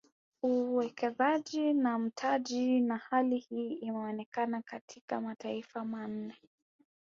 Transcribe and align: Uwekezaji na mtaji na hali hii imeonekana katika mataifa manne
Uwekezaji 0.43 1.73
na 1.73 1.99
mtaji 1.99 2.81
na 2.81 2.97
hali 2.97 3.37
hii 3.37 3.73
imeonekana 3.73 4.61
katika 4.61 5.21
mataifa 5.21 5.85
manne 5.85 6.35